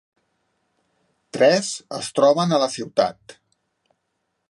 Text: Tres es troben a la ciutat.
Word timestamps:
Tres 1.37 1.69
es 1.99 2.11
troben 2.21 2.57
a 2.57 2.61
la 2.67 2.73
ciutat. 2.79 3.41